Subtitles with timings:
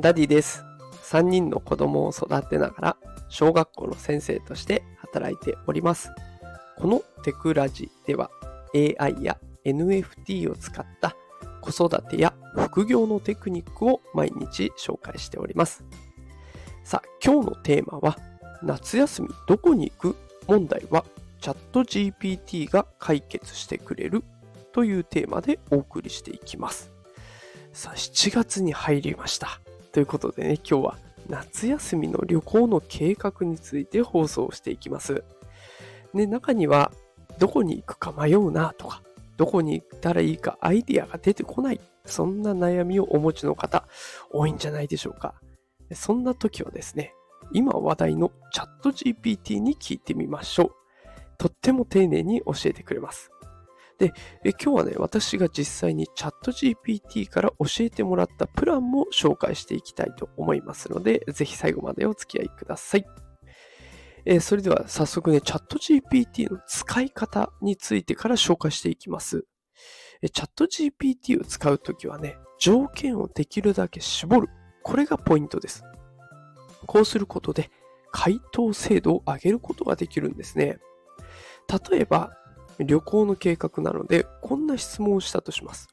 [0.00, 0.64] ダディです。
[1.10, 2.96] 3人の子供を育てながら、
[3.28, 6.12] 小学校の先生として働いております。
[6.76, 8.30] このテクラジでは、
[8.76, 11.16] AI や NFT を使った
[11.60, 15.82] 子育てや副業のテクニックを毎日紹介しております。
[16.84, 18.16] さあ、今日のテーマは、
[18.62, 21.04] 夏休みどこに行く問題は
[21.40, 24.22] チャット GPT が解決してくれる
[24.72, 26.92] というテーマでお送りしていきます。
[27.72, 29.60] さあ、7月に入りました。
[29.92, 35.24] ということでね、今日は夏休みの旅行の計画について放送していきます。
[36.14, 36.92] ね、中には、
[37.38, 39.02] どこに行くか迷うなとか、
[39.36, 43.86] どこに行ったらいいかアイディアが出てこない、そんな悩みをお持ちの方、
[44.30, 45.34] 多いんじゃないでしょうか。
[45.92, 47.14] そんな時はですね、
[47.52, 50.70] 今話題のチャット GPT に聞いてみましょう。
[51.38, 53.30] とっても丁寧に教えてくれます。
[53.98, 54.12] で、
[54.44, 63.04] 今日はね、私が実際にチャット GPT から教えてもらったプランも紹介していきたいと思いますので、ぜひ最後までお付き合いください。
[64.24, 69.46] えーそれでは早速ね、チャット GPT の使い方についてから紹介していきます。
[70.22, 74.48] えチャット GPT を使うときはね、条件をできるだけ絞る。
[74.82, 75.82] これがポイントです。
[76.86, 77.70] こうすることで、
[78.12, 80.78] 回答精度を上げることができるんですね。
[81.90, 82.32] 例えば、
[82.78, 85.88] 旅行の計画なので、こんな質問をしたとします。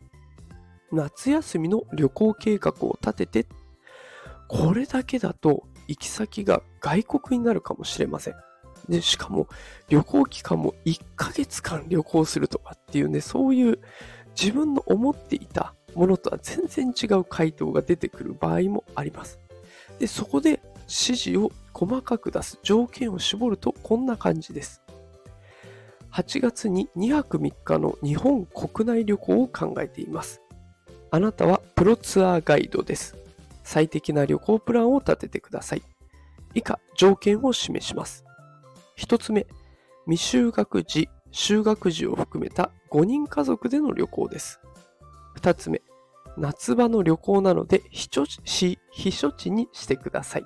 [0.91, 3.47] 夏休みの旅行計画を立てて、
[4.47, 8.35] これだけだと行き先が外国になるかもしれません。
[8.89, 9.47] で、しかも
[9.89, 13.79] 旅行期間も1ヶ月間旅行するとかっていうね、そういう
[14.39, 19.39] 自分の思っていたものとは全然違う回答が出てくる場合もあります。
[19.99, 24.81] で、そこで指示を細かく出す条件を絞るとこんな感じです。
[26.15, 30.41] 8月に2泊3日の日本国内旅行を考えています。
[31.11, 33.17] あなたはプロツアーガイドです。
[33.65, 35.83] 最適な旅行プランを立ててください。
[36.53, 38.23] 以下、条件を示します。
[38.97, 39.45] 1つ目、
[40.07, 44.61] 未就学児、就学児を含めた5人家族での旅行です。
[45.41, 45.81] 2つ目、
[46.37, 50.45] 夏場の旅行なので避暑地避暑地にしてください。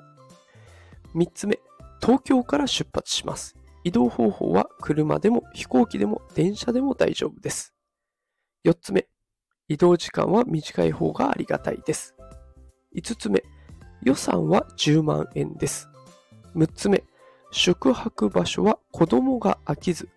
[1.13, 1.59] 3つ目、
[2.01, 3.58] 東京から出発します。
[3.89, 7.73] 移動方法は車でも飛行機でも電車でも大丈夫です。
[8.63, 9.07] 4つ目、
[9.67, 12.13] 移動時間は短い方がありがたいです。
[12.95, 13.43] 5つ目、
[14.03, 15.89] 予算は10万円です。
[16.55, 17.03] 6つ目、
[17.49, 20.07] 宿泊場所は子供が飽きず、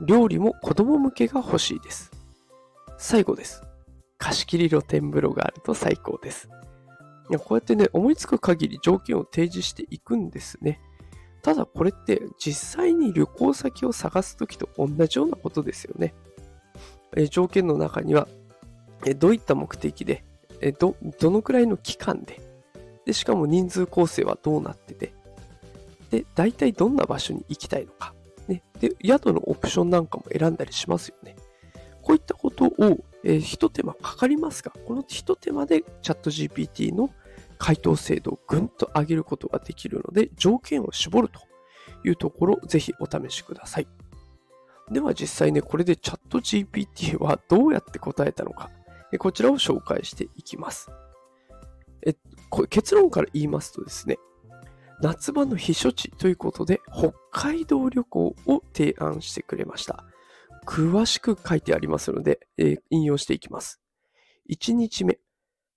[0.00, 2.10] 料理も子供向けが欲しいです。
[2.96, 3.62] 最後です。
[4.16, 6.48] 貸し切り露天風呂があると最高です。
[7.40, 10.80] こうやってね、思いつく限り条件を提示していくんですね。
[11.42, 16.14] ただこれって実際に旅行先を探すときと同じようなことですよね。
[17.16, 18.28] え条件の中には
[19.04, 20.24] えどういった目的で
[20.60, 22.40] えど、どのくらいの期間で
[23.10, 25.12] で、しかも人数構成はどうなってて、
[26.10, 28.14] で、大体どんな場所に行きたいのか、
[28.46, 31.36] ね、で、宿のオプションなんかも選んだりしますよね。
[32.02, 37.10] こういったことを、えー、一手間かかりますが、この一手間でチャット GPT の
[37.60, 41.40] 回答精度をぐんと上げることができるので、条件を絞ると
[42.08, 43.88] いうところ、ぜひお試しください。
[44.90, 48.70] では実際ね、これでチャット GPT はどうやって答えたのか、
[49.18, 50.90] こちらを紹介していきます。
[52.06, 52.14] え
[52.48, 54.16] こ結論から言いますとですね、
[55.02, 60.04] 夏場の避暑地ということで、北海道旅行を提案してくれました。
[60.66, 63.82] 詳しく書いてありますので、えー引用していきます。
[64.50, 65.18] 1日目、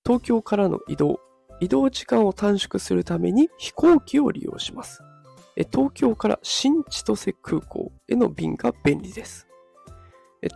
[0.05, 1.19] 東京からの移動。
[1.59, 5.01] 移動時間を短縮するために飛行機を利用します。
[5.71, 9.47] 東京から新千歳空港への便が便利です。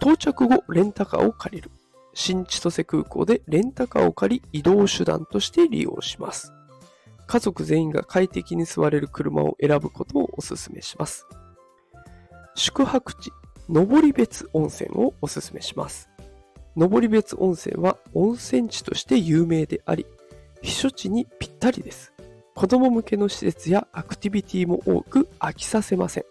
[0.01, 1.71] 到着後、レンタカーを借りる。
[2.13, 6.51] 新千歳空港でレンタカーを借り移動手段として利用します。
[7.27, 11.27] 家族全員が快適に座れる車を選ぶことをお勧めします。
[12.55, 13.31] 宿泊地、
[13.69, 16.09] 登別温泉をお勧めします。
[16.75, 20.05] 登別温泉は温泉地として有名であり、
[20.63, 22.13] 避暑地にぴったりです。
[22.55, 26.25] 子供向けの施設やアクティビティも多く飽きさせません。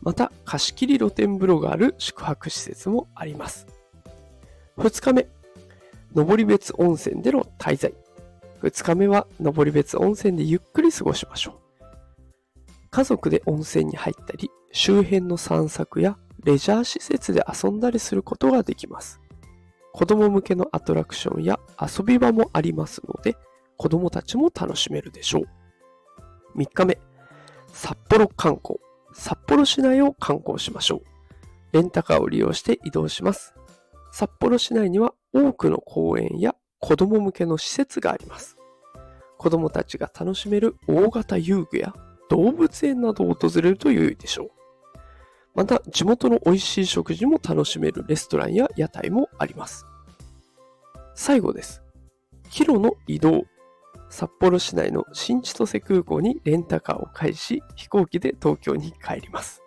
[0.00, 3.66] また、貸し切り露天風呂がある宿泊施設もあります。
[4.78, 5.26] 2日目、
[6.14, 7.94] 登別温泉での滞在。
[8.62, 11.64] 2日目は登別温泉でゆっくり過ごしましょう。
[12.90, 19.20] 家族で温泉に入ったり、周辺の散策やレジャー施設で遊んだりすることができます。
[19.94, 23.36] 子供向けのアトラクションや遊び場もありますので、
[23.76, 26.58] 子供たちも楽しめるでしょう。
[26.58, 26.98] 3日目、
[27.68, 28.80] 札幌観光。
[29.12, 31.02] 札幌市内を観光しましょう。
[31.70, 33.54] レンタカーを利用して移動します。
[34.10, 38.56] 札幌市内には多くの公園や子供向けの施設があります。
[39.38, 41.94] 子供たちが楽しめる大型遊具や
[42.30, 44.53] 動物園などを訪れると良いでしょう。
[45.54, 49.86] また、地元の美味しい食事も楽しめるレストランや屋台もあります。
[51.14, 51.82] 最後です。
[52.50, 53.44] キロの移動。
[54.10, 59.62] 札幌市内の新千歳空港にレンタカーを介し、飛行機で東京に帰ります。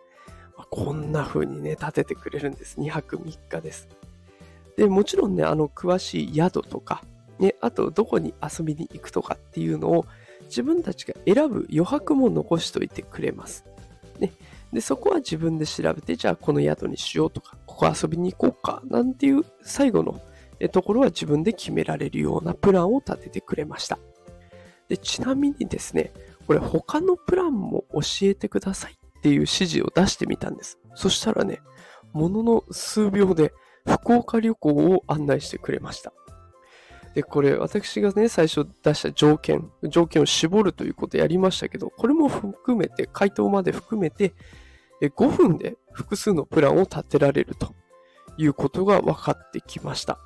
[0.69, 2.77] こんな風にね、立ててくれるんです。
[2.79, 3.87] 2泊3日です。
[4.75, 7.03] で、もちろんね、あの、詳しい宿とか、
[7.39, 10.05] ね、あとどこに遊びに行くとかっていうのを
[10.45, 13.63] 自分たちが選ぶ余白も残しといてくれます。
[14.19, 14.31] ね。
[14.73, 20.19] で、そこは自分で調べて、じゃあこの宿にしようとか、ここ遊びに行こうか、なんていう最後の
[20.71, 23.97] ところは自分で決められるようなプランを立ててくれました。
[24.89, 26.11] で、ちなみにですね、
[26.45, 30.79] これ他のプランも教えてくださいっていう指示を出してみたんです。
[30.95, 31.59] そしたらね、
[32.13, 33.53] ものの数秒で
[33.85, 36.13] 福岡旅行を案内してくれました。
[37.17, 44.35] で、これ私がね、最初出した条件、条件を絞るということやりましたけど、これも含めて、回答まで含めて、
[45.01, 47.73] 5分で複数のプランを立てられると
[48.37, 50.19] いうことが分かってきました。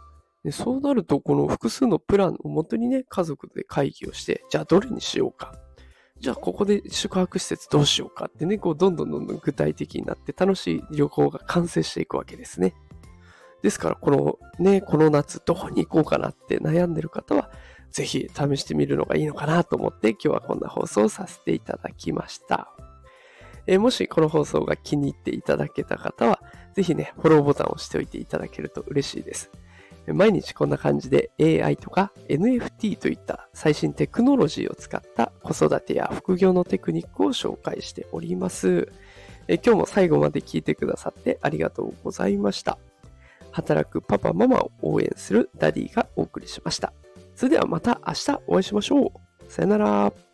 [0.43, 5.53] でそうなると、この複数のプランをもとにね、家族で会議をして、じゃあどれにしようか。
[6.19, 12.75] じゃあここで宿泊施設どうしようかってね、こうどんどんどんどん具体的になって楽しい旅行が完成していくわけですね。
[13.61, 17.51] ですから、このね、この夏どこに行こうかなって悩んでる方は、
[17.91, 22.69] ぜひ試してみるのがいいのかなと思って今日はこんな放送をさせていただきました。
[23.67, 26.41] えー、もしこの放送が気に入っていただけた方は、
[26.73, 29.51] ぜひね、フォローボタンを押しておいていただけると嬉しいです。
[30.07, 38.91] 毎日こんな感じで AI とか NFT といった最新テクノロジーを使った子育てや副業のテクニックを紹介しております。
[39.47, 42.77] え今日も最後まで聞いてくださってありがとうございました。
[43.51, 46.93] 働くパパママを応援するダディがお送りしました。
[47.35, 49.51] それではまた明日お会いしましょう。
[49.51, 50.30] さよなら。